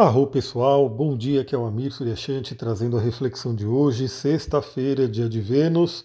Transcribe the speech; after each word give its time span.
Arro 0.00 0.28
pessoal, 0.28 0.88
bom 0.88 1.16
dia, 1.16 1.40
aqui 1.40 1.56
é 1.56 1.58
o 1.58 1.66
Amir 1.66 1.92
Suryashanti 1.92 2.54
trazendo 2.54 2.96
a 2.96 3.00
reflexão 3.00 3.52
de 3.52 3.66
hoje, 3.66 4.08
sexta-feira, 4.08 5.08
dia 5.08 5.28
de 5.28 5.40
Vênus. 5.40 6.04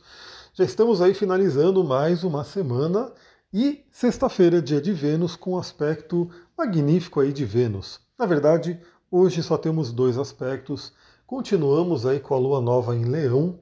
Já 0.51 0.63
estamos 0.63 0.99
aí 0.99 1.13
finalizando 1.13 1.83
mais 1.83 2.23
uma 2.23 2.43
semana 2.43 3.11
e 3.53 3.85
sexta-feira, 3.91 4.59
dia 4.63 4.81
de 4.81 4.91
Vênus, 4.91 5.35
com 5.35 5.51
um 5.51 5.59
aspecto 5.59 6.27
magnífico 6.57 7.19
aí 7.19 7.31
de 7.31 7.45
Vênus. 7.45 7.99
Na 8.17 8.25
verdade, 8.25 8.79
hoje 9.11 9.43
só 9.43 9.59
temos 9.59 9.91
dois 9.91 10.17
aspectos. 10.17 10.91
Continuamos 11.27 12.03
aí 12.07 12.19
com 12.19 12.33
a 12.33 12.39
lua 12.39 12.59
nova 12.59 12.95
em 12.95 13.05
Leão. 13.05 13.59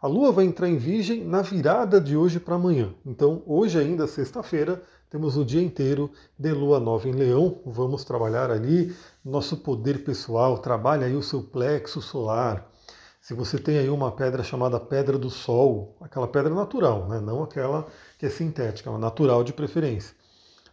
A 0.00 0.06
lua 0.06 0.32
vai 0.32 0.46
entrar 0.46 0.66
em 0.66 0.78
Virgem 0.78 1.26
na 1.26 1.42
virada 1.42 2.00
de 2.00 2.16
hoje 2.16 2.40
para 2.40 2.54
amanhã. 2.54 2.94
Então, 3.04 3.42
hoje 3.44 3.78
ainda 3.78 4.06
sexta-feira, 4.06 4.82
temos 5.14 5.36
o 5.36 5.44
dia 5.44 5.62
inteiro 5.62 6.10
de 6.36 6.50
lua 6.50 6.80
nova 6.80 7.08
em 7.08 7.12
Leão. 7.12 7.60
Vamos 7.64 8.02
trabalhar 8.02 8.50
ali 8.50 8.92
nosso 9.24 9.58
poder 9.58 10.02
pessoal, 10.02 10.58
trabalha 10.58 11.06
aí 11.06 11.14
o 11.14 11.22
seu 11.22 11.40
plexo 11.40 12.02
solar. 12.02 12.68
Se 13.20 13.32
você 13.32 13.56
tem 13.56 13.78
aí 13.78 13.88
uma 13.88 14.10
pedra 14.10 14.42
chamada 14.42 14.80
pedra 14.80 15.16
do 15.16 15.30
sol, 15.30 15.96
aquela 16.00 16.26
pedra 16.26 16.52
natural, 16.52 17.06
né? 17.06 17.20
não 17.20 17.44
aquela 17.44 17.86
que 18.18 18.26
é 18.26 18.28
sintética, 18.28 18.90
uma 18.90 18.98
natural 18.98 19.44
de 19.44 19.52
preferência. 19.52 20.16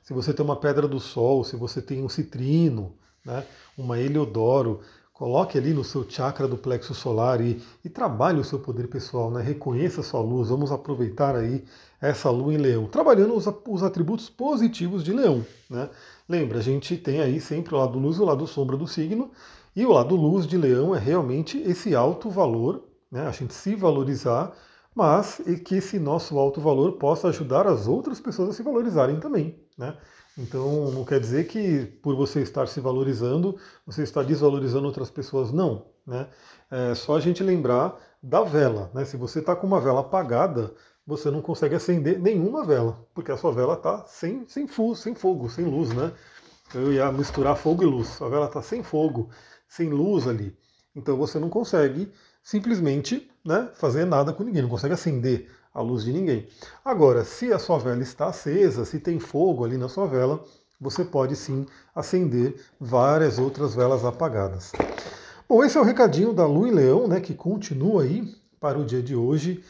Se 0.02 0.12
você 0.12 0.34
tem 0.34 0.44
uma 0.44 0.56
pedra 0.56 0.88
do 0.88 1.00
sol, 1.00 1.44
se 1.44 1.56
você 1.56 1.80
tem 1.80 2.04
um 2.04 2.10
citrino, 2.10 2.96
né? 3.24 3.46
uma 3.78 4.00
heliodoro, 4.00 4.80
Coloque 5.22 5.56
ali 5.56 5.72
no 5.72 5.84
seu 5.84 6.04
chakra 6.10 6.48
do 6.48 6.58
plexo 6.58 6.96
solar 6.96 7.42
e, 7.42 7.62
e 7.86 7.90
trabalhe 7.90 8.40
o 8.40 8.44
seu 8.44 8.58
poder 8.58 8.88
pessoal, 8.88 9.30
né? 9.30 9.40
reconheça 9.40 10.02
a 10.02 10.04
sua 10.04 10.20
luz. 10.20 10.50
Vamos 10.50 10.72
aproveitar 10.72 11.36
aí 11.36 11.64
essa 12.02 12.32
lua 12.32 12.52
em 12.52 12.58
leão, 12.58 12.88
trabalhando 12.88 13.36
os, 13.36 13.46
os 13.68 13.84
atributos 13.84 14.32
positivos 14.32 15.04
de 15.04 15.14
leão. 15.14 15.46
Né? 15.70 15.92
Lembra, 16.28 16.58
a 16.58 16.62
gente 16.64 16.98
tem 16.98 17.22
aí 17.22 17.40
sempre 17.40 17.76
o 17.76 17.78
lado 17.78 18.00
luz 18.00 18.18
e 18.18 18.22
o 18.22 18.26
lado 18.26 18.48
sombra 18.48 18.76
do 18.76 18.88
signo, 18.88 19.30
e 19.76 19.86
o 19.86 19.92
lado 19.92 20.16
luz 20.16 20.48
de 20.48 20.58
leão 20.58 20.96
é 20.96 20.98
realmente 20.98 21.60
esse 21.60 21.94
alto 21.94 22.28
valor, 22.28 22.84
né? 23.12 23.28
a 23.28 23.32
gente 23.32 23.54
se 23.54 23.76
valorizar, 23.76 24.52
mas 24.96 25.40
que 25.64 25.76
esse 25.76 26.00
nosso 26.00 26.40
alto 26.40 26.60
valor 26.60 26.94
possa 26.94 27.28
ajudar 27.28 27.68
as 27.68 27.88
outras 27.88 28.20
pessoas 28.20 28.50
a 28.50 28.54
se 28.54 28.64
valorizarem 28.64 29.20
também. 29.20 29.56
Né? 29.78 29.96
Então 30.38 30.92
não 30.92 31.04
quer 31.04 31.20
dizer 31.20 31.48
que 31.48 31.86
por 32.02 32.16
você 32.16 32.42
estar 32.42 32.68
se 32.68 32.80
valorizando, 32.80 33.58
você 33.86 34.04
está 34.04 34.24
desvalorizando 34.24 34.88
outras 34.88 35.10
pessoas, 35.10 35.52
não. 35.52 35.88
Né? 36.06 36.28
É 36.70 36.96
só 36.96 37.18
a 37.18 37.20
gente 37.20 37.44
lembrar 37.44 37.98
da 38.24 38.42
vela. 38.44 38.90
Né? 38.94 39.04
Se 39.06 39.18
você 39.18 39.40
está 39.40 39.56
com 39.56 39.68
uma 39.68 39.82
vela 39.82 40.02
apagada, 40.02 40.74
você 41.06 41.30
não 41.30 41.42
consegue 41.42 41.76
acender 41.76 42.20
nenhuma 42.20 42.64
vela, 42.64 43.06
porque 43.14 43.32
a 43.32 43.38
sua 43.38 43.52
vela 43.52 43.74
está 43.74 44.06
sem, 44.08 44.48
sem, 44.48 44.68
sem 44.96 45.16
fogo, 45.16 45.50
sem 45.50 45.66
luz. 45.66 45.90
Né? 45.90 46.12
Eu 46.74 46.94
ia 46.94 47.12
misturar 47.12 47.58
fogo 47.58 47.84
e 47.84 47.86
luz. 47.86 48.22
A 48.22 48.30
vela 48.30 48.46
está 48.46 48.62
sem 48.62 48.82
fogo, 48.84 49.30
sem 49.68 49.90
luz 49.90 50.28
ali. 50.28 50.56
Então 50.96 51.18
você 51.18 51.40
não 51.40 51.50
consegue 51.50 52.12
simplesmente 52.44 53.30
né, 53.44 53.70
fazer 53.74 54.06
nada 54.06 54.34
com 54.34 54.44
ninguém, 54.44 54.62
não 54.62 54.70
consegue 54.70 54.94
acender 54.94 55.50
a 55.74 55.82
luz 55.82 56.04
de 56.04 56.12
ninguém. 56.12 56.48
Agora, 56.84 57.24
se 57.24 57.52
a 57.52 57.60
sua 57.60 57.78
vela 57.78 58.02
está 58.02 58.28
acesa, 58.28 58.86
se 58.86 59.00
tem 59.00 59.20
fogo 59.20 59.64
ali 59.64 59.78
na 59.78 59.88
sua 59.88 60.08
vela, 60.08 60.44
você 60.80 61.06
pode 61.06 61.36
sim 61.36 61.66
acender 61.96 62.56
várias 62.80 63.38
outras 63.38 63.76
velas 63.76 64.04
apagadas. 64.04 64.72
Bom, 65.48 65.64
esse 65.64 65.78
é 65.78 65.82
o 65.82 65.84
recadinho 65.84 66.34
da 66.34 66.46
Lua 66.46 66.70
em 66.70 66.72
Leão, 66.72 67.08
né, 67.08 67.20
que 67.20 67.34
continua 67.34 68.04
aí 68.04 68.34
para 68.60 68.80
o 68.80 68.86
dia 68.86 69.02
de 69.02 69.16
hoje. 69.16 69.64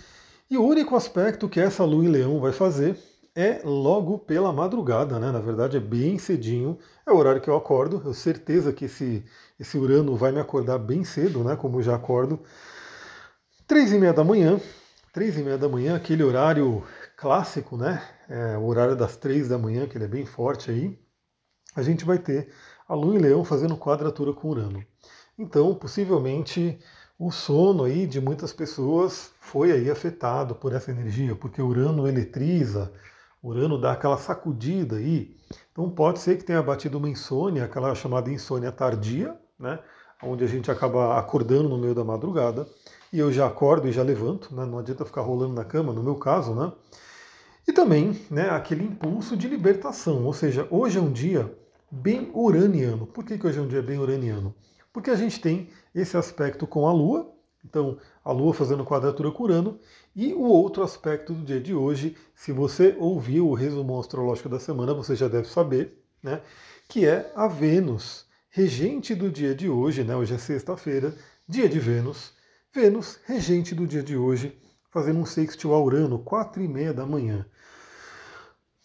E 0.50 0.58
o 0.58 0.64
único 0.64 0.96
aspecto 0.96 1.50
que 1.50 1.60
essa 1.60 1.84
Lua 1.84 2.06
em 2.06 2.10
Leão 2.10 2.40
vai 2.40 2.52
fazer 2.52 2.98
é 3.36 3.62
logo 3.64 4.20
pela 4.20 4.52
madrugada, 4.52 5.18
né? 5.18 5.32
Na 5.32 5.40
verdade 5.40 5.78
é 5.78 5.80
bem 5.80 6.18
cedinho, 6.18 6.78
é 7.06 7.12
o 7.12 7.16
horário 7.16 7.42
que 7.42 7.50
eu 7.50 7.56
acordo. 7.56 7.98
Eu 7.98 8.02
tenho 8.02 8.14
certeza 8.14 8.74
que 8.74 8.86
esse, 8.86 9.24
esse 9.60 9.78
Urano 9.78 10.16
vai 10.16 10.32
me 10.32 10.40
acordar 10.40 10.78
bem 10.78 11.04
cedo, 11.04 11.44
né? 11.44 11.56
Como 11.56 11.80
eu 11.80 11.84
já 11.84 11.96
acordo. 11.96 12.40
Três 13.66 13.94
e 13.94 13.98
meia 13.98 14.12
da 14.12 14.24
manhã, 14.24 14.60
três 15.12 15.38
e 15.38 15.44
meia 15.44 15.58
da 15.58 15.68
manhã, 15.68 15.96
aquele 15.96 16.24
horário 16.24 16.84
clássico, 17.18 17.76
né? 17.76 18.02
É, 18.30 18.58
o 18.58 18.66
horário 18.66 18.96
das 18.96 19.18
três 19.18 19.48
da 19.50 19.58
manhã, 19.58 19.88
que 19.88 19.98
ele 19.98 20.06
é 20.06 20.08
bem 20.08 20.26
forte 20.26 20.72
aí, 20.72 20.98
a 21.76 21.82
gente 21.82 22.06
vai 22.06 22.18
ter 22.18 22.52
a 22.88 22.96
Lua 22.96 23.16
em 23.16 23.20
Leão 23.20 23.44
fazendo 23.44 23.78
quadratura 23.78 24.34
com 24.34 24.50
Urano. 24.50 24.84
Então, 25.38 25.76
possivelmente, 25.76 26.80
o 27.20 27.32
sono 27.32 27.84
aí 27.84 28.08
de 28.08 28.22
muitas 28.22 28.54
pessoas 28.54 29.32
foi 29.40 29.72
aí 29.72 29.90
afetado 29.90 30.56
por 30.56 30.74
essa 30.74 30.92
energia, 30.92 31.36
porque 31.36 31.62
Urano 31.62 32.08
eletriza, 32.08 32.92
Urano 33.44 33.80
dá 33.80 33.94
aquela 33.94 34.18
sacudida 34.18 34.98
aí. 34.98 35.36
Então 35.72 35.90
pode 35.90 36.20
ser 36.20 36.38
que 36.38 36.44
tenha 36.44 36.62
batido 36.62 36.98
uma 36.98 37.10
insônia, 37.10 37.66
aquela 37.66 37.94
chamada 37.96 38.32
insônia 38.32 38.72
tardia, 38.72 39.38
né? 39.60 39.80
Onde 40.24 40.44
a 40.44 40.48
gente 40.48 40.70
acaba 40.70 41.18
acordando 41.18 41.68
no 41.68 41.78
meio 41.78 41.96
da 41.96 42.04
madrugada 42.04 42.68
e 43.12 43.20
eu 43.20 43.32
já 43.32 43.48
acordo 43.48 43.88
e 43.88 43.92
já 43.92 44.04
levanto, 44.04 44.56
né? 44.56 44.66
não 44.66 44.80
adianta 44.80 45.06
ficar 45.06 45.22
rolando 45.22 45.54
na 45.54 45.66
cama, 45.66 45.92
no 45.92 46.02
meu 46.02 46.16
caso, 46.16 46.56
né? 46.56 46.72
E 47.68 47.74
também 47.74 48.20
né, 48.30 48.50
aquele 48.50 48.84
impulso 48.84 49.36
de 49.38 49.48
libertação, 49.48 50.24
ou 50.26 50.34
seja, 50.34 50.68
hoje 50.72 50.98
é 50.98 51.02
um 51.02 51.12
dia 51.12 51.54
bem 51.92 52.32
uraniano. 52.34 53.06
Por 53.06 53.24
que, 53.24 53.38
que 53.38 53.46
hoje 53.46 53.60
é 53.60 53.62
um 53.62 53.68
dia 53.68 53.82
bem 53.82 54.00
uraniano? 54.00 54.56
Porque 54.94 55.10
a 55.10 55.16
gente 55.16 55.40
tem 55.40 55.70
esse 55.94 56.18
aspecto 56.18 56.66
com 56.66 56.88
a 56.88 56.94
Lua, 56.94 57.32
então 57.64 57.98
a 58.24 58.32
Lua 58.32 58.54
fazendo 58.54 58.86
quadratura 58.86 59.30
com 59.32 59.44
Urano, 59.44 59.80
e 60.16 60.34
o 60.34 60.44
outro 60.44 60.84
aspecto 60.84 61.34
do 61.34 61.46
dia 61.46 61.60
de 61.60 61.74
hoje, 61.74 62.18
se 62.36 62.52
você 62.52 62.96
ouviu 62.98 63.48
o 63.48 63.54
resumo 63.54 64.00
astrológico 64.00 64.50
da 64.50 64.60
semana, 64.60 64.94
você 64.94 65.16
já 65.16 65.28
deve 65.28 65.48
saber, 65.48 66.02
né? 66.24 66.42
Que 66.88 67.06
é 67.06 67.32
a 67.36 67.48
Vênus, 67.48 68.26
regente 68.50 69.14
do 69.14 69.30
dia 69.30 69.54
de 69.54 69.70
hoje, 69.70 70.04
né? 70.04 70.16
Hoje 70.16 70.34
é 70.34 70.38
sexta-feira, 70.38 71.16
dia 71.48 71.70
de 71.70 71.80
Vênus, 71.80 72.34
Vênus, 72.74 73.20
regente 73.26 73.76
do 73.76 73.86
dia 73.86 74.02
de 74.02 74.16
hoje, 74.16 74.58
fazendo 74.92 75.20
um 75.20 75.26
sextil 75.26 75.74
a 75.74 75.84
Urano, 75.84 76.18
quatro 76.20 76.64
e 76.64 76.70
meia 76.70 76.94
da 76.94 77.06
manhã. 77.06 77.46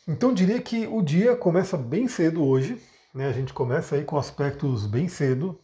Então 0.08 0.34
diria 0.34 0.60
que 0.60 0.88
o 0.88 1.00
dia 1.00 1.36
começa 1.36 1.76
bem 1.76 2.08
cedo 2.08 2.42
hoje, 2.42 2.82
né? 3.14 3.28
A 3.28 3.32
gente 3.32 3.52
começa 3.52 3.94
aí 3.94 4.02
com 4.02 4.18
aspectos 4.18 4.88
bem 4.88 5.06
cedo. 5.06 5.60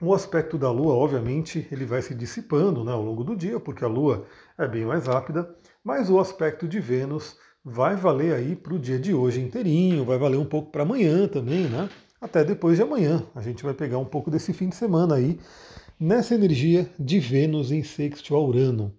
O 0.00 0.14
aspecto 0.14 0.56
da 0.56 0.70
Lua, 0.70 0.94
obviamente, 0.94 1.68
ele 1.70 1.84
vai 1.84 2.00
se 2.00 2.14
dissipando 2.14 2.82
né, 2.82 2.92
ao 2.92 3.02
longo 3.02 3.22
do 3.22 3.36
dia, 3.36 3.60
porque 3.60 3.84
a 3.84 3.88
Lua 3.88 4.26
é 4.56 4.66
bem 4.66 4.86
mais 4.86 5.06
rápida, 5.06 5.54
mas 5.84 6.08
o 6.08 6.18
aspecto 6.18 6.66
de 6.66 6.80
Vênus 6.80 7.36
vai 7.62 7.94
valer 7.94 8.34
aí 8.34 8.56
para 8.56 8.72
o 8.72 8.78
dia 8.78 8.98
de 8.98 9.12
hoje 9.12 9.42
inteirinho, 9.42 10.06
vai 10.06 10.16
valer 10.16 10.38
um 10.38 10.46
pouco 10.46 10.72
para 10.72 10.82
amanhã 10.82 11.28
também, 11.28 11.68
né? 11.68 11.90
Até 12.18 12.42
depois 12.42 12.78
de 12.78 12.82
amanhã. 12.82 13.22
A 13.34 13.42
gente 13.42 13.62
vai 13.62 13.74
pegar 13.74 13.98
um 13.98 14.06
pouco 14.06 14.30
desse 14.30 14.54
fim 14.54 14.70
de 14.70 14.76
semana 14.76 15.16
aí 15.16 15.38
nessa 15.98 16.34
energia 16.34 16.90
de 16.98 17.18
Vênus 17.18 17.70
em 17.70 17.82
sexto 17.82 18.34
a 18.34 18.40
Urano. 18.40 18.92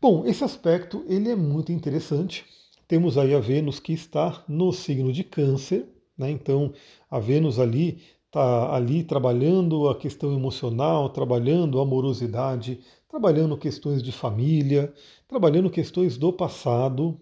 Bom, 0.00 0.24
esse 0.26 0.44
aspecto 0.44 1.04
ele 1.08 1.30
é 1.30 1.36
muito 1.36 1.72
interessante. 1.72 2.44
Temos 2.86 3.16
aí 3.16 3.34
a 3.34 3.40
Vênus 3.40 3.78
que 3.78 3.92
está 3.92 4.44
no 4.48 4.72
signo 4.72 5.12
de 5.12 5.24
Câncer, 5.24 5.86
né? 6.16 6.30
Então 6.30 6.72
a 7.10 7.18
Vênus 7.18 7.58
ali 7.58 8.02
está 8.26 8.74
ali 8.74 9.02
trabalhando 9.02 9.88
a 9.88 9.96
questão 9.96 10.32
emocional, 10.32 11.08
trabalhando 11.10 11.78
a 11.78 11.82
amorosidade, 11.82 12.80
trabalhando 13.08 13.56
questões 13.56 14.02
de 14.02 14.12
família, 14.12 14.92
trabalhando 15.26 15.68
questões 15.68 16.16
do 16.16 16.32
passado. 16.32 17.20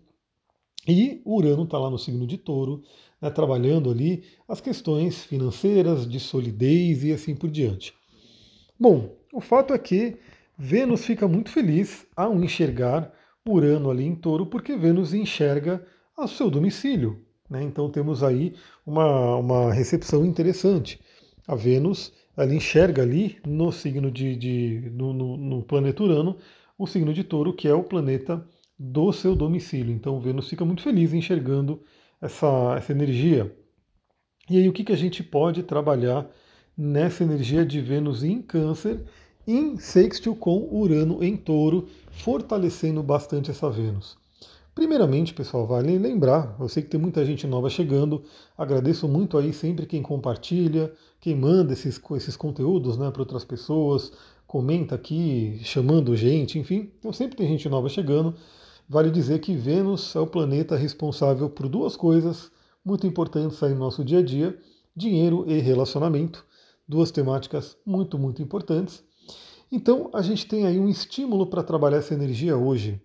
E 0.86 1.20
Urano 1.24 1.64
está 1.64 1.78
lá 1.78 1.90
no 1.90 1.98
signo 1.98 2.26
de 2.26 2.38
Touro, 2.38 2.82
né, 3.20 3.30
trabalhando 3.30 3.90
ali 3.90 4.24
as 4.46 4.60
questões 4.60 5.24
financeiras, 5.24 6.08
de 6.08 6.20
solidez 6.20 7.04
e 7.04 7.12
assim 7.12 7.34
por 7.34 7.50
diante. 7.50 7.97
Bom, 8.78 9.16
o 9.32 9.40
fato 9.40 9.74
é 9.74 9.78
que 9.78 10.16
Vênus 10.56 11.04
fica 11.04 11.26
muito 11.26 11.50
feliz 11.50 12.06
ao 12.16 12.34
enxergar 12.42 13.12
Urano 13.46 13.90
ali 13.90 14.04
em 14.04 14.14
touro, 14.14 14.46
porque 14.46 14.76
Vênus 14.76 15.14
enxerga 15.14 15.84
o 16.16 16.28
seu 16.28 16.50
domicílio. 16.50 17.24
Né? 17.48 17.62
Então 17.62 17.90
temos 17.90 18.22
aí 18.22 18.54
uma, 18.86 19.36
uma 19.36 19.72
recepção 19.72 20.24
interessante. 20.24 21.00
A 21.46 21.54
Vênus 21.54 22.12
ela 22.36 22.54
enxerga 22.54 23.02
ali 23.02 23.38
no 23.44 23.72
signo 23.72 24.10
de, 24.10 24.36
de 24.36 24.90
no, 24.92 25.12
no, 25.12 25.36
no, 25.36 25.62
planeta 25.62 26.04
Urano 26.04 26.36
o 26.78 26.86
signo 26.86 27.12
de 27.12 27.24
touro, 27.24 27.52
que 27.52 27.66
é 27.66 27.74
o 27.74 27.82
planeta 27.82 28.46
do 28.78 29.12
seu 29.12 29.34
domicílio. 29.34 29.92
Então 29.92 30.20
Vênus 30.20 30.48
fica 30.48 30.64
muito 30.64 30.82
feliz 30.82 31.12
enxergando 31.12 31.82
essa, 32.20 32.76
essa 32.76 32.92
energia. 32.92 33.52
E 34.48 34.56
aí 34.58 34.68
o 34.68 34.72
que, 34.72 34.84
que 34.84 34.92
a 34.92 34.96
gente 34.96 35.22
pode 35.22 35.64
trabalhar 35.64 36.30
nessa 36.78 37.24
energia 37.24 37.66
de 37.66 37.80
Vênus 37.80 38.22
em 38.22 38.40
Câncer, 38.40 39.02
em 39.44 39.76
sextil 39.78 40.36
com 40.36 40.68
Urano 40.70 41.24
em 41.24 41.36
Touro, 41.36 41.88
fortalecendo 42.12 43.02
bastante 43.02 43.50
essa 43.50 43.68
Vênus. 43.68 44.16
Primeiramente, 44.76 45.34
pessoal, 45.34 45.66
vale 45.66 45.98
lembrar, 45.98 46.54
eu 46.60 46.68
sei 46.68 46.84
que 46.84 46.88
tem 46.88 47.00
muita 47.00 47.24
gente 47.24 47.48
nova 47.48 47.68
chegando, 47.68 48.22
agradeço 48.56 49.08
muito 49.08 49.36
aí 49.36 49.52
sempre 49.52 49.86
quem 49.86 50.00
compartilha, 50.00 50.92
quem 51.20 51.34
manda 51.34 51.72
esses, 51.72 52.00
esses 52.12 52.36
conteúdos 52.36 52.96
né, 52.96 53.10
para 53.10 53.22
outras 53.22 53.44
pessoas, 53.44 54.12
comenta 54.46 54.94
aqui, 54.94 55.58
chamando 55.64 56.14
gente, 56.14 56.60
enfim, 56.60 56.92
então 56.96 57.12
sempre 57.12 57.36
tem 57.36 57.48
gente 57.48 57.68
nova 57.68 57.88
chegando. 57.88 58.36
Vale 58.88 59.10
dizer 59.10 59.40
que 59.40 59.56
Vênus 59.56 60.14
é 60.14 60.20
o 60.20 60.26
planeta 60.28 60.76
responsável 60.76 61.50
por 61.50 61.68
duas 61.68 61.96
coisas 61.96 62.52
muito 62.84 63.04
importantes 63.04 63.60
aí 63.62 63.72
no 63.72 63.80
nosso 63.80 64.04
dia 64.04 64.20
a 64.20 64.22
dia: 64.22 64.56
dinheiro 64.96 65.44
e 65.46 65.58
relacionamento. 65.58 66.46
Duas 66.88 67.10
temáticas 67.10 67.76
muito, 67.84 68.18
muito 68.18 68.42
importantes. 68.42 69.04
Então, 69.70 70.10
a 70.14 70.22
gente 70.22 70.46
tem 70.46 70.66
aí 70.66 70.78
um 70.78 70.88
estímulo 70.88 71.46
para 71.46 71.62
trabalhar 71.62 71.98
essa 71.98 72.14
energia 72.14 72.56
hoje. 72.56 73.00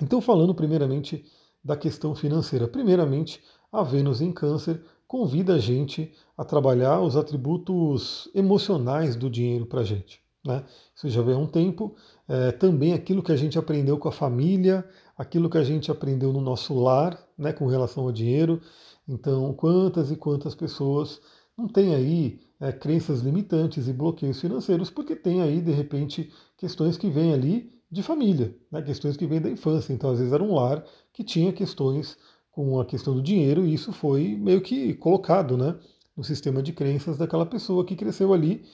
Então, 0.00 0.20
falando 0.20 0.54
primeiramente 0.54 1.24
da 1.64 1.76
questão 1.76 2.14
financeira. 2.14 2.68
Primeiramente, 2.68 3.42
a 3.72 3.82
Vênus 3.82 4.20
em 4.20 4.30
Câncer 4.30 4.80
convida 5.06 5.54
a 5.54 5.58
gente 5.58 6.12
a 6.36 6.44
trabalhar 6.44 7.00
os 7.00 7.16
atributos 7.16 8.28
emocionais 8.34 9.16
do 9.16 9.30
dinheiro 9.30 9.66
para 9.66 9.80
a 9.80 9.84
gente. 9.84 10.20
Né? 10.44 10.62
Isso 10.94 11.08
já 11.08 11.22
vem 11.22 11.34
há 11.34 11.38
um 11.38 11.46
tempo. 11.46 11.96
É, 12.28 12.52
também 12.52 12.92
aquilo 12.92 13.22
que 13.22 13.32
a 13.32 13.36
gente 13.36 13.58
aprendeu 13.58 13.98
com 13.98 14.08
a 14.08 14.12
família, 14.12 14.86
aquilo 15.16 15.48
que 15.48 15.58
a 15.58 15.64
gente 15.64 15.90
aprendeu 15.90 16.32
no 16.32 16.40
nosso 16.40 16.74
lar, 16.74 17.18
né, 17.36 17.52
com 17.52 17.66
relação 17.66 18.04
ao 18.04 18.12
dinheiro. 18.12 18.60
Então, 19.08 19.52
quantas 19.54 20.10
e 20.10 20.16
quantas 20.16 20.54
pessoas 20.54 21.20
não 21.56 21.66
têm 21.66 21.94
aí 21.94 22.40
é, 22.60 22.72
crenças 22.72 23.20
limitantes 23.20 23.88
e 23.88 23.92
bloqueios 23.92 24.40
financeiros, 24.40 24.90
porque 24.90 25.14
tem 25.16 25.42
aí, 25.42 25.60
de 25.60 25.72
repente, 25.72 26.32
questões 26.56 26.96
que 26.96 27.10
vêm 27.10 27.32
ali 27.32 27.72
de 27.90 28.02
família, 28.02 28.56
né, 28.70 28.82
questões 28.82 29.16
que 29.16 29.26
vêm 29.26 29.40
da 29.40 29.50
infância. 29.50 29.92
Então, 29.92 30.10
às 30.10 30.18
vezes, 30.18 30.32
era 30.32 30.42
um 30.42 30.54
lar 30.54 30.84
que 31.12 31.22
tinha 31.22 31.52
questões 31.52 32.16
com 32.50 32.80
a 32.80 32.84
questão 32.84 33.14
do 33.14 33.22
dinheiro, 33.22 33.66
e 33.66 33.74
isso 33.74 33.92
foi 33.92 34.36
meio 34.36 34.60
que 34.60 34.94
colocado 34.94 35.56
né, 35.56 35.76
no 36.16 36.22
sistema 36.22 36.62
de 36.62 36.72
crenças 36.72 37.18
daquela 37.18 37.44
pessoa 37.44 37.84
que 37.84 37.96
cresceu 37.96 38.32
ali, 38.32 38.64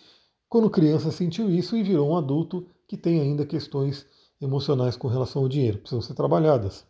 quando 0.49 0.69
criança 0.69 1.11
sentiu 1.11 1.50
isso 1.50 1.76
e 1.76 1.83
virou 1.83 2.11
um 2.11 2.17
adulto 2.17 2.67
que 2.87 2.97
tem 2.97 3.21
ainda 3.21 3.47
questões 3.47 4.05
emocionais 4.41 4.97
com 4.97 5.09
relação 5.09 5.43
ao 5.43 5.49
dinheiro, 5.49 5.79
precisam 5.79 6.03
ser 6.03 6.15
trabalhadas. 6.15 6.85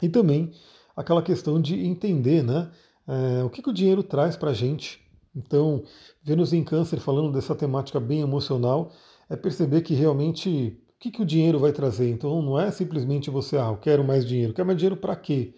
E 0.00 0.08
também 0.08 0.52
aquela 0.96 1.22
questão 1.22 1.60
de 1.60 1.84
entender 1.84 2.42
né, 2.42 2.70
é, 3.08 3.42
o 3.42 3.50
que, 3.50 3.62
que 3.62 3.70
o 3.70 3.74
dinheiro 3.74 4.02
traz 4.02 4.36
para 4.36 4.50
a 4.50 4.54
gente. 4.54 5.00
Então, 5.34 5.82
Vênus 6.22 6.52
em 6.52 6.64
Câncer, 6.64 6.98
falando 6.98 7.32
dessa 7.32 7.54
temática 7.54 8.00
bem 8.00 8.20
emocional, 8.20 8.90
é 9.28 9.36
perceber 9.36 9.82
que 9.82 9.94
realmente 9.94 10.80
o 10.96 10.98
que, 11.00 11.10
que 11.10 11.22
o 11.22 11.26
dinheiro 11.26 11.58
vai 11.58 11.72
trazer. 11.72 12.10
Então, 12.10 12.42
não 12.42 12.58
é 12.58 12.70
simplesmente 12.70 13.30
você, 13.30 13.56
ah, 13.56 13.68
eu 13.68 13.76
quero 13.76 14.04
mais 14.04 14.26
dinheiro. 14.26 14.52
Quer 14.52 14.64
mais 14.64 14.76
dinheiro 14.76 14.96
para 14.96 15.16
quê? 15.16 15.54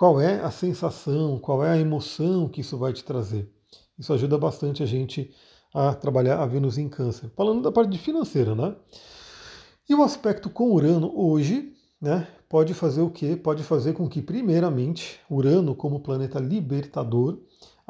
qual 0.00 0.18
é 0.18 0.40
a 0.40 0.50
sensação, 0.50 1.38
qual 1.38 1.62
é 1.62 1.68
a 1.68 1.78
emoção 1.78 2.48
que 2.48 2.62
isso 2.62 2.78
vai 2.78 2.90
te 2.90 3.04
trazer. 3.04 3.52
Isso 3.98 4.14
ajuda 4.14 4.38
bastante 4.38 4.82
a 4.82 4.86
gente 4.86 5.30
a 5.74 5.94
trabalhar 5.94 6.40
a 6.40 6.46
Vênus 6.46 6.78
em 6.78 6.88
Câncer. 6.88 7.30
Falando 7.36 7.60
da 7.60 7.70
parte 7.70 7.98
financeira, 7.98 8.54
né? 8.54 8.74
E 9.86 9.94
o 9.94 10.02
aspecto 10.02 10.48
com 10.48 10.72
Urano 10.72 11.12
hoje, 11.14 11.74
né, 12.00 12.26
pode 12.48 12.72
fazer 12.72 13.02
o 13.02 13.10
quê? 13.10 13.36
Pode 13.36 13.62
fazer 13.62 13.92
com 13.92 14.08
que, 14.08 14.22
primeiramente, 14.22 15.20
Urano, 15.28 15.74
como 15.74 16.00
planeta 16.00 16.38
libertador, 16.38 17.38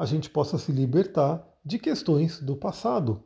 a 0.01 0.05
gente 0.07 0.31
possa 0.31 0.57
se 0.57 0.71
libertar 0.71 1.47
de 1.63 1.77
questões 1.77 2.39
do 2.39 2.55
passado. 2.55 3.21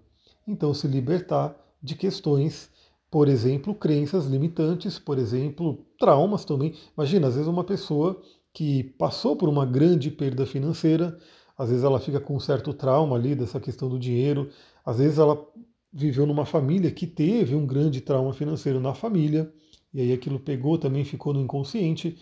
Então, 0.46 0.74
se 0.74 0.90
libertar 0.90 1.56
de 1.82 1.96
questões, 1.96 2.70
por 3.10 3.30
exemplo, 3.30 3.74
crenças 3.74 4.26
limitantes, 4.26 5.00
por 5.00 5.18
exemplo, 5.18 5.86
traumas 5.98 6.44
também. 6.44 6.76
Imagina, 6.98 7.30
às 7.30 7.36
vezes 7.36 7.48
uma 7.48 7.64
pessoa 7.64 8.22
que 8.52 8.84
passou 9.00 9.38
por 9.38 9.48
uma 9.48 9.66
grande 9.66 10.12
perda 10.12 10.46
financeira, 10.46 11.18
às 11.58 11.70
vezes 11.70 11.86
ela 11.86 11.98
fica 11.98 12.20
com 12.20 12.36
um 12.36 12.42
certo 12.42 12.74
trauma 12.74 13.16
ali 13.16 13.36
dessa 13.36 13.58
questão 13.58 13.88
do 13.88 13.98
dinheiro, 13.98 14.50
às 14.86 14.98
vezes 14.98 15.18
ela 15.18 15.48
viveu 15.94 16.26
numa 16.26 16.46
família 16.46 16.92
que 16.92 17.08
teve 17.08 17.56
um 17.56 17.66
grande 17.66 18.02
trauma 18.02 18.34
financeiro 18.34 18.82
na 18.82 18.94
família, 18.94 19.50
e 19.94 20.02
aí 20.02 20.12
aquilo 20.12 20.42
pegou 20.42 20.78
também, 20.78 21.06
ficou 21.06 21.34
no 21.34 21.40
inconsciente. 21.40 22.18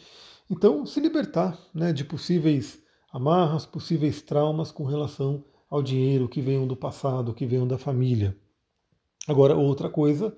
Então, 0.48 0.86
se 0.86 1.00
libertar 1.00 1.58
né, 1.74 1.92
de 1.92 2.06
possíveis 2.06 2.83
amarras, 3.14 3.66
possíveis 3.66 4.24
traumas 4.24 4.72
com 4.72 4.84
relação 4.84 5.46
ao 5.70 5.84
dinheiro 5.84 6.28
que 6.28 6.42
venham 6.42 6.68
do 6.68 6.76
passado, 6.76 7.34
que 7.34 7.46
venham 7.46 7.68
da 7.68 7.78
família. 7.78 8.36
Agora, 9.28 9.56
outra 9.56 9.88
coisa, 9.88 10.36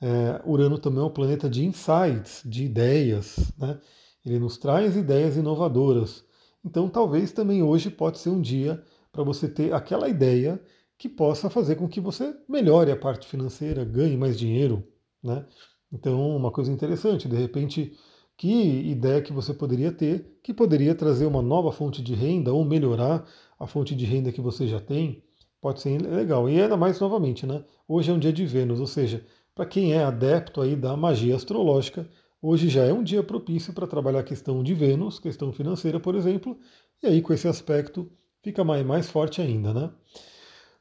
é, 0.00 0.40
Urano 0.44 0.78
também 0.78 1.00
é 1.00 1.06
um 1.06 1.10
planeta 1.10 1.48
de 1.48 1.64
insights, 1.64 2.42
de 2.44 2.64
ideias, 2.64 3.52
né? 3.58 3.80
Ele 4.24 4.38
nos 4.38 4.58
traz 4.58 4.96
ideias 4.96 5.36
inovadoras. 5.36 6.24
Então, 6.62 6.90
talvez 6.90 7.32
também 7.32 7.62
hoje 7.62 7.90
pode 7.90 8.18
ser 8.18 8.28
um 8.28 8.40
dia 8.40 8.82
para 9.10 9.24
você 9.24 9.48
ter 9.48 9.72
aquela 9.72 10.08
ideia 10.08 10.62
que 10.98 11.08
possa 11.08 11.48
fazer 11.48 11.76
com 11.76 11.88
que 11.88 12.00
você 12.00 12.36
melhore 12.46 12.92
a 12.92 12.96
parte 12.96 13.26
financeira, 13.26 13.82
ganhe 13.84 14.16
mais 14.16 14.38
dinheiro, 14.38 14.86
né? 15.22 15.46
Então, 15.90 16.36
uma 16.36 16.52
coisa 16.52 16.70
interessante, 16.70 17.26
de 17.26 17.36
repente, 17.36 17.96
que 18.40 18.88
ideia 18.88 19.20
que 19.20 19.34
você 19.34 19.52
poderia 19.52 19.92
ter 19.92 20.38
que 20.42 20.54
poderia 20.54 20.94
trazer 20.94 21.26
uma 21.26 21.42
nova 21.42 21.70
fonte 21.70 22.00
de 22.00 22.14
renda 22.14 22.54
ou 22.54 22.64
melhorar 22.64 23.26
a 23.58 23.66
fonte 23.66 23.94
de 23.94 24.06
renda 24.06 24.32
que 24.32 24.40
você 24.40 24.66
já 24.66 24.80
tem, 24.80 25.22
pode 25.60 25.82
ser 25.82 26.00
legal. 26.00 26.48
E 26.48 26.58
ainda 26.58 26.74
mais 26.74 26.98
novamente, 26.98 27.44
né? 27.44 27.62
Hoje 27.86 28.10
é 28.10 28.14
um 28.14 28.18
dia 28.18 28.32
de 28.32 28.46
Vênus, 28.46 28.80
ou 28.80 28.86
seja, 28.86 29.22
para 29.54 29.66
quem 29.66 29.92
é 29.92 30.02
adepto 30.02 30.62
aí 30.62 30.74
da 30.74 30.96
magia 30.96 31.36
astrológica, 31.36 32.08
Hoje 32.42 32.70
já 32.70 32.84
é 32.84 32.92
um 32.92 33.04
dia 33.04 33.22
propício 33.22 33.74
para 33.74 33.86
trabalhar 33.86 34.20
a 34.20 34.22
questão 34.24 34.64
de 34.64 34.72
Vênus, 34.72 35.18
questão 35.18 35.52
financeira, 35.52 36.00
por 36.00 36.14
exemplo, 36.14 36.58
e 37.02 37.06
aí 37.06 37.20
com 37.20 37.34
esse 37.34 37.46
aspecto 37.46 38.10
fica 38.42 38.64
mais, 38.64 38.82
mais 38.86 39.10
forte 39.10 39.42
ainda, 39.42 39.74
né? 39.74 39.90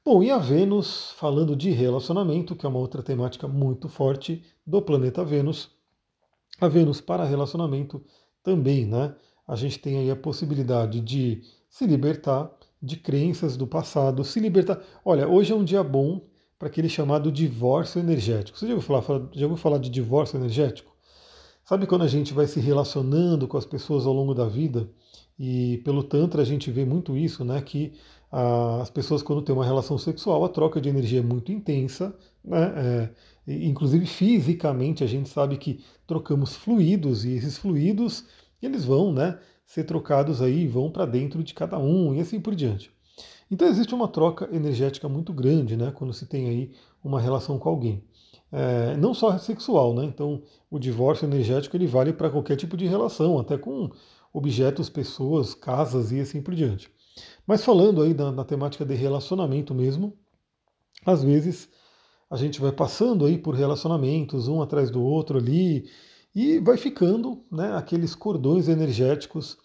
Bom, 0.06 0.24
e 0.24 0.32
a 0.32 0.38
Vênus, 0.38 1.12
falando 1.18 1.58
de 1.58 1.70
relacionamento, 1.72 2.56
que 2.56 2.66
é 2.66 2.70
uma 2.70 2.80
outra 2.80 3.04
temática 3.04 3.46
muito 3.46 3.90
forte 3.90 4.42
do 4.66 4.82
planeta 4.82 5.26
Vênus, 5.26 5.70
a 6.60 6.68
Vênus 6.68 7.02
para 7.02 7.24
relacionamento 7.24 8.04
também, 8.44 8.86
né? 8.86 9.16
A 9.48 9.56
gente 9.56 9.80
tem 9.80 9.98
aí 9.98 10.12
a 10.12 10.16
possibilidade 10.16 11.00
de 11.02 11.42
se 11.70 11.86
libertar 11.86 12.52
de 12.82 12.98
crenças 12.98 13.58
do 13.58 13.68
passado, 13.68 14.24
se 14.24 14.40
libertar. 14.40 14.82
Olha, 15.04 15.28
hoje 15.28 15.52
é 15.52 15.56
um 15.56 15.64
dia 15.64 15.84
bom 15.84 16.22
para 16.58 16.68
aquele 16.68 16.90
chamado 16.90 17.32
divórcio 17.32 18.00
energético. 18.00 18.58
Você 18.58 18.68
já 18.68 18.74
ouviu 18.74 18.88
falar, 18.88 19.30
já 19.34 19.46
ouviu 19.46 19.58
falar 19.58 19.78
de 19.78 19.90
divórcio 19.90 20.38
energético? 20.38 20.92
Sabe 21.64 21.86
quando 21.86 22.04
a 22.04 22.08
gente 22.08 22.34
vai 22.34 22.48
se 22.48 22.60
relacionando 22.60 23.48
com 23.48 23.58
as 23.58 23.66
pessoas 23.66 24.06
ao 24.06 24.14
longo 24.14 24.34
da 24.34 24.46
vida? 24.46 24.90
E 25.38 25.78
pelo 25.86 26.04
Tantra 26.04 26.42
a 26.42 26.46
gente 26.46 26.70
vê 26.72 26.84
muito 26.84 27.16
isso, 27.16 27.46
né? 27.46 27.62
Que 27.62 27.94
as 28.32 28.90
pessoas, 28.90 29.24
quando 29.24 29.42
têm 29.42 29.56
uma 29.56 29.66
relação 29.66 29.98
sexual, 29.98 30.44
a 30.44 30.50
troca 30.50 30.80
de 30.80 30.90
energia 30.90 31.20
é 31.20 31.24
muito 31.24 31.52
intensa, 31.52 32.16
né? 32.50 32.74
É, 33.48 33.54
inclusive 33.54 34.06
fisicamente 34.06 35.04
a 35.04 35.08
gente 35.08 35.30
sabe 35.30 35.58
que 35.58 35.84
trocamos 36.06 36.56
fluidos 36.56 37.26
e 37.26 37.32
esses 37.32 37.58
fluidos 37.58 38.26
eles 38.62 38.84
vão, 38.84 39.14
né? 39.14 39.40
Ser 39.66 39.84
trocados 39.84 40.42
aí, 40.42 40.68
vão 40.68 40.92
para 40.92 41.06
dentro 41.06 41.44
de 41.44 41.54
cada 41.54 41.78
um 41.78 42.14
e 42.14 42.20
assim 42.20 42.42
por 42.42 42.56
diante. 42.56 42.92
Então 43.52 43.68
existe 43.68 43.96
uma 43.96 44.08
troca 44.08 44.50
energética 44.52 45.08
muito 45.08 45.32
grande, 45.32 45.78
né? 45.78 45.92
Quando 45.92 46.14
se 46.14 46.26
tem 46.26 46.50
aí 46.50 46.72
uma 47.04 47.22
relação 47.22 47.58
com 47.58 47.70
alguém 47.70 48.04
é, 48.52 48.98
não 48.98 49.14
só 49.14 49.38
sexual, 49.38 49.94
né? 49.94 50.06
Então, 50.06 50.42
o 50.70 50.80
divórcio 50.80 51.26
energético 51.26 51.76
ele 51.78 51.88
vale 51.88 52.14
para 52.14 52.30
qualquer 52.30 52.56
tipo 52.56 52.76
de 52.76 52.86
relação, 52.86 53.40
até 53.40 53.58
com 53.58 53.90
objetos, 54.34 54.90
pessoas, 54.90 55.54
casas 55.54 56.12
e 56.12 56.20
assim 56.20 56.42
por 56.42 56.56
diante. 56.56 56.92
Mas 57.46 57.64
falando 57.64 58.02
aí 58.02 58.14
da, 58.14 58.44
temática 58.44 58.86
de 58.86 58.94
relacionamento 58.94 59.74
mesmo, 59.74 60.18
às 61.06 61.24
vezes 61.24 61.70
a 62.30 62.36
gente 62.38 62.62
vai 62.62 62.72
passando 62.72 63.26
aí 63.26 63.38
por 63.38 63.56
relacionamentos 63.56 64.48
um 64.48 64.62
atrás 64.62 64.92
do 64.92 65.02
outro 65.02 65.38
ali 65.38 65.90
e 66.34 66.60
vai 66.60 66.78
ficando, 66.78 67.44
né, 67.52 67.76
aqueles 67.76 68.14
cordões 68.14 68.68
energéticos 68.68 69.58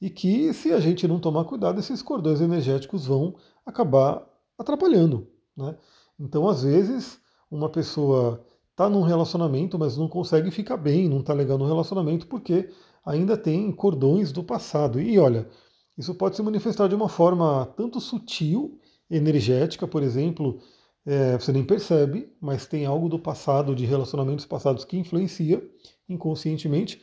e 0.00 0.10
que 0.10 0.52
se 0.52 0.72
a 0.72 0.80
gente 0.80 1.06
não 1.06 1.20
tomar 1.20 1.44
cuidado, 1.44 1.78
esses 1.78 2.02
cordões 2.02 2.40
energéticos 2.40 3.06
vão 3.06 3.36
acabar 3.64 4.26
atrapalhando, 4.58 5.28
né? 5.56 5.76
Então, 6.18 6.48
às 6.48 6.62
vezes, 6.62 7.20
uma 7.50 7.68
pessoa 7.68 8.44
está 8.70 8.88
num 8.88 9.02
relacionamento, 9.02 9.78
mas 9.78 9.96
não 9.96 10.08
consegue 10.08 10.50
ficar 10.50 10.76
bem, 10.76 11.08
não 11.08 11.20
está 11.20 11.32
legal 11.32 11.58
no 11.58 11.66
relacionamento, 11.66 12.26
porque 12.26 12.68
ainda 13.04 13.36
tem 13.36 13.70
cordões 13.72 14.32
do 14.32 14.42
passado. 14.42 15.00
E 15.00 15.18
olha, 15.18 15.48
isso 15.96 16.14
pode 16.14 16.36
se 16.36 16.42
manifestar 16.42 16.88
de 16.88 16.94
uma 16.94 17.08
forma 17.08 17.66
tanto 17.76 18.00
sutil, 18.00 18.78
energética, 19.10 19.86
por 19.86 20.02
exemplo, 20.02 20.60
é, 21.08 21.38
você 21.38 21.50
nem 21.52 21.64
percebe, 21.64 22.30
mas 22.38 22.66
tem 22.66 22.84
algo 22.84 23.08
do 23.08 23.18
passado, 23.18 23.74
de 23.74 23.86
relacionamentos 23.86 24.44
passados 24.44 24.84
que 24.84 24.98
influencia 24.98 25.66
inconscientemente, 26.06 27.00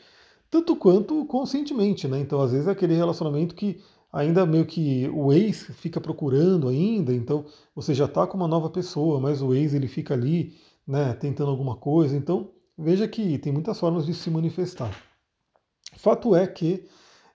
tanto 0.48 0.76
quanto 0.76 1.26
conscientemente, 1.26 2.08
né? 2.08 2.20
Então, 2.20 2.40
às 2.40 2.52
vezes, 2.52 2.68
é 2.68 2.72
aquele 2.72 2.94
relacionamento 2.94 3.56
que 3.56 3.82
ainda 4.14 4.46
meio 4.46 4.68
que 4.68 5.10
o 5.10 5.34
ex 5.34 5.64
fica 5.74 6.00
procurando 6.00 6.68
ainda, 6.68 7.12
então 7.12 7.46
você 7.76 7.96
já 7.96 8.06
está 8.06 8.28
com 8.28 8.38
uma 8.38 8.48
nova 8.48 8.70
pessoa, 8.70 9.20
mas 9.20 9.42
o 9.42 9.56
ex 9.56 9.74
ele 9.74 9.88
fica 9.88 10.14
ali, 10.14 10.56
né, 10.88 11.14
tentando 11.16 11.50
alguma 11.50 11.76
coisa. 11.76 12.16
Então 12.16 12.52
veja 12.78 13.08
que 13.08 13.40
tem 13.40 13.52
muitas 13.52 13.80
formas 13.80 14.06
de 14.06 14.14
se 14.14 14.30
manifestar. 14.30 14.96
Fato 15.98 16.36
é 16.36 16.46
que 16.46 16.86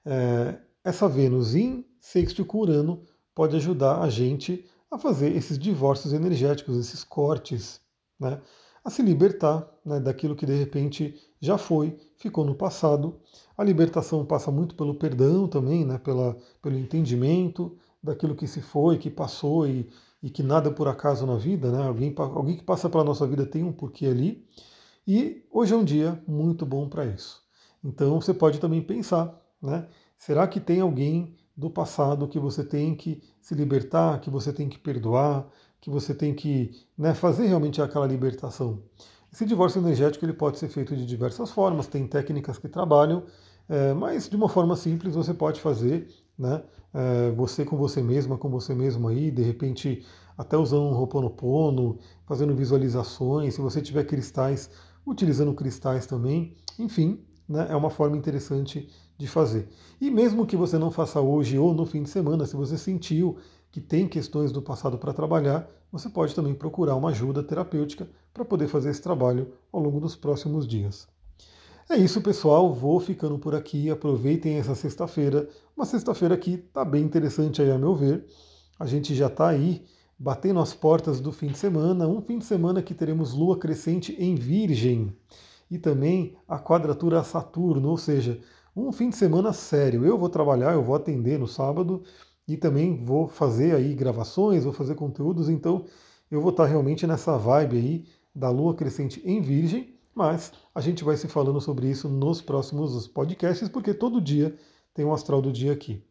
é, 0.06 0.56
essa 0.84 1.08
Vênus 1.08 1.56
em 1.56 1.84
sexto 2.00 2.44
com 2.44 2.58
Urano 2.58 3.02
pode 3.34 3.56
ajudar 3.56 4.00
a 4.02 4.08
gente 4.08 4.64
a 4.90 4.99
fazer 4.99 5.35
esses 5.37 5.59
divórcios 5.59 6.12
energéticos, 6.12 6.76
esses 6.76 7.04
cortes, 7.04 7.80
né, 8.18 8.40
a 8.85 8.90
se 8.90 9.02
libertar 9.02 9.68
né, 9.85 10.00
daquilo 10.00 10.35
que 10.35 10.47
de 10.47 10.54
repente 10.54 11.14
já 11.40 11.56
foi, 11.59 11.99
ficou 12.16 12.44
no 12.44 12.54
passado. 12.54 13.20
A 13.56 13.62
libertação 13.62 14.25
passa 14.25 14.50
muito 14.50 14.75
pelo 14.75 14.94
perdão 14.94 15.47
também, 15.47 15.85
né, 15.85 15.99
pela, 15.99 16.37
pelo 16.62 16.78
entendimento 16.78 17.76
daquilo 18.02 18.35
que 18.35 18.47
se 18.47 18.62
foi, 18.62 18.99
que 18.99 19.11
passou 19.11 19.66
e 19.66 19.88
e 20.23 20.28
que 20.28 20.42
nada 20.42 20.70
por 20.70 20.88
acaso 20.88 21.26
na 21.26 21.37
vida, 21.37 21.70
né? 21.70 21.87
Alguém, 21.87 22.14
alguém 22.16 22.56
que 22.56 22.62
passa 22.62 22.90
pela 22.90 23.04
nossa 23.04 23.26
vida 23.26 23.47
tem 23.47 23.62
um 23.64 23.73
porquê 23.73 24.06
ali. 24.06 24.47
E 25.06 25.44
hoje 25.50 25.73
é 25.73 25.76
um 25.76 25.85
dia 25.85 26.23
muito 26.26 26.66
bom 26.66 26.88
para 26.88 27.06
isso. 27.06 27.42
Então 27.82 28.20
você 28.20 28.35
pode 28.35 28.61
também 28.61 28.82
pensar, 28.82 29.40
né? 29.62 29.88
Será 30.18 30.47
que 30.47 30.61
tem 30.61 30.80
alguém 30.80 31.37
do 31.57 31.71
passado 31.71 32.28
que 32.28 32.38
você 32.38 32.64
tem 32.64 32.95
que 32.95 33.23
se 33.40 33.54
libertar, 33.54 34.21
que 34.21 34.30
você 34.30 34.52
tem 34.52 34.69
que 34.69 34.78
perdoar, 34.78 35.47
que 35.80 35.90
você 35.90 36.14
tem 36.14 36.35
que 36.35 36.71
né, 36.97 37.14
fazer 37.14 37.47
realmente 37.47 37.80
aquela 37.80 38.07
libertação? 38.07 38.83
Esse 39.33 39.47
divórcio 39.47 39.80
energético 39.80 40.25
ele 40.25 40.33
pode 40.33 40.59
ser 40.59 40.69
feito 40.69 40.97
de 40.97 41.07
diversas 41.07 41.50
formas, 41.50 41.87
tem 41.87 42.07
técnicas 42.07 42.59
que 42.59 42.69
trabalham, 42.69 43.25
é, 43.69 43.95
mas 43.95 44.28
de 44.28 44.37
uma 44.37 44.49
forma 44.49 44.75
simples 44.76 45.14
você 45.14 45.33
pode 45.33 45.61
fazer, 45.61 46.09
né? 46.37 46.62
É, 46.92 47.30
você 47.30 47.64
com 47.64 47.76
você 47.76 48.02
mesma, 48.02 48.37
com 48.37 48.49
você 48.50 48.75
mesmo 48.75 49.07
aí, 49.07 49.30
de 49.30 49.42
repente 49.42 50.04
até 50.37 50.57
usando 50.57 50.83
um 50.83 50.95
Ho'oponopono, 50.95 51.99
fazendo 52.25 52.54
visualizações, 52.57 53.54
se 53.54 53.61
você 53.61 53.80
tiver 53.80 54.04
cristais, 54.04 54.71
utilizando 55.07 55.54
cristais 55.54 56.07
também, 56.07 56.57
enfim, 56.78 57.21
né, 57.49 57.66
é 57.69 57.76
uma 57.76 57.90
forma 57.90 58.16
interessante 58.16 58.88
de 59.20 59.26
fazer. 59.26 59.68
E 60.00 60.10
mesmo 60.10 60.46
que 60.46 60.56
você 60.56 60.78
não 60.78 60.90
faça 60.90 61.20
hoje 61.20 61.58
ou 61.58 61.74
no 61.74 61.84
fim 61.84 62.02
de 62.02 62.08
semana, 62.08 62.46
se 62.46 62.56
você 62.56 62.78
sentiu 62.78 63.36
que 63.70 63.78
tem 63.78 64.08
questões 64.08 64.50
do 64.50 64.62
passado 64.62 64.96
para 64.96 65.12
trabalhar, 65.12 65.68
você 65.92 66.08
pode 66.08 66.34
também 66.34 66.54
procurar 66.54 66.96
uma 66.96 67.10
ajuda 67.10 67.42
terapêutica 67.42 68.08
para 68.32 68.46
poder 68.46 68.66
fazer 68.66 68.88
esse 68.88 69.02
trabalho 69.02 69.52
ao 69.70 69.78
longo 69.78 70.00
dos 70.00 70.16
próximos 70.16 70.66
dias. 70.66 71.06
É 71.90 71.96
isso, 71.96 72.22
pessoal. 72.22 72.72
Vou 72.72 72.98
ficando 72.98 73.38
por 73.38 73.54
aqui. 73.54 73.90
Aproveitem 73.90 74.58
essa 74.58 74.74
sexta-feira. 74.74 75.46
Uma 75.76 75.84
sexta-feira 75.84 76.34
que 76.36 76.54
está 76.54 76.82
bem 76.82 77.02
interessante 77.02 77.60
aí, 77.60 77.70
a 77.70 77.76
meu 77.76 77.94
ver. 77.94 78.24
A 78.78 78.86
gente 78.86 79.14
já 79.14 79.26
está 79.26 79.48
aí 79.48 79.84
batendo 80.18 80.60
as 80.60 80.72
portas 80.72 81.20
do 81.20 81.30
fim 81.30 81.48
de 81.48 81.58
semana. 81.58 82.08
Um 82.08 82.22
fim 82.22 82.38
de 82.38 82.46
semana 82.46 82.80
que 82.80 82.94
teremos 82.94 83.34
lua 83.34 83.58
crescente 83.58 84.16
em 84.18 84.34
Virgem 84.34 85.14
e 85.70 85.78
também 85.78 86.36
a 86.48 86.58
quadratura 86.58 87.20
a 87.20 87.24
Saturno, 87.24 87.90
ou 87.90 87.96
seja, 87.96 88.40
um 88.74 88.92
fim 88.92 89.10
de 89.10 89.16
semana 89.16 89.52
sério. 89.52 90.04
Eu 90.04 90.18
vou 90.18 90.28
trabalhar, 90.28 90.72
eu 90.72 90.82
vou 90.82 90.94
atender 90.94 91.38
no 91.38 91.46
sábado 91.46 92.02
e 92.46 92.56
também 92.56 93.04
vou 93.04 93.28
fazer 93.28 93.74
aí 93.74 93.94
gravações, 93.94 94.64
vou 94.64 94.72
fazer 94.72 94.94
conteúdos, 94.94 95.48
então 95.48 95.84
eu 96.30 96.40
vou 96.40 96.50
estar 96.50 96.66
realmente 96.66 97.06
nessa 97.06 97.36
vibe 97.36 97.76
aí 97.76 98.04
da 98.34 98.50
lua 98.50 98.74
crescente 98.74 99.20
em 99.24 99.40
Virgem, 99.40 99.94
mas 100.14 100.52
a 100.74 100.80
gente 100.80 101.04
vai 101.04 101.16
se 101.16 101.28
falando 101.28 101.60
sobre 101.60 101.88
isso 101.88 102.08
nos 102.08 102.40
próximos 102.40 103.06
podcasts, 103.06 103.68
porque 103.68 103.92
todo 103.94 104.20
dia 104.20 104.56
tem 104.94 105.04
um 105.04 105.12
astral 105.12 105.40
do 105.40 105.52
dia 105.52 105.72
aqui. 105.72 106.02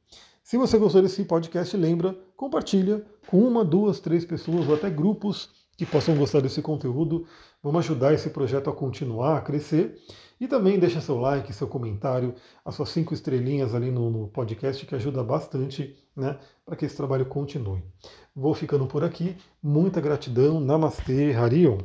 Se 0.43 0.57
você 0.57 0.77
gostou 0.77 1.01
desse 1.01 1.23
podcast, 1.25 1.75
lembra, 1.77 2.17
compartilha 2.35 3.05
com 3.27 3.39
uma, 3.39 3.63
duas, 3.63 3.99
três 3.99 4.25
pessoas 4.25 4.67
ou 4.67 4.75
até 4.75 4.89
grupos 4.89 5.58
que 5.79 5.85
possam 5.85 6.13
gostar 6.13 6.41
desse 6.41 6.61
conteúdo. 6.61 7.25
Vamos 7.63 7.85
ajudar 7.85 8.13
esse 8.13 8.29
projeto 8.31 8.69
a 8.69 8.73
continuar, 8.73 9.37
a 9.37 9.41
crescer. 9.41 9.97
E 10.37 10.45
também 10.45 10.77
deixa 10.77 10.99
seu 10.99 11.17
like, 11.17 11.53
seu 11.53 11.69
comentário, 11.69 12.35
as 12.65 12.75
suas 12.75 12.89
cinco 12.89 13.13
estrelinhas 13.13 13.73
ali 13.73 13.89
no, 13.89 14.09
no 14.09 14.27
podcast, 14.27 14.85
que 14.85 14.93
ajuda 14.93 15.23
bastante 15.23 15.95
né, 16.13 16.37
para 16.65 16.75
que 16.75 16.85
esse 16.85 16.97
trabalho 16.97 17.25
continue. 17.27 17.81
Vou 18.35 18.53
ficando 18.53 18.87
por 18.87 19.05
aqui. 19.05 19.37
Muita 19.63 20.01
gratidão. 20.01 20.59
Namastê, 20.59 21.33
Harion. 21.33 21.77